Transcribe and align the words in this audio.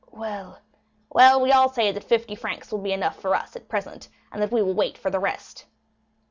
"Well——" 0.09 0.63
"Well, 1.11 1.39
we 1.39 1.51
all 1.51 1.69
say 1.69 1.91
that 1.91 2.03
fifty 2.03 2.33
francs 2.33 2.71
will 2.71 2.79
be 2.81 2.91
enough 2.91 3.19
for 3.19 3.35
us 3.35 3.55
at 3.55 3.69
present, 3.69 4.09
and 4.31 4.41
that 4.41 4.51
we 4.51 4.63
will 4.63 4.73
wait 4.73 4.97
for 4.97 5.11
the 5.11 5.19
rest." 5.19 5.65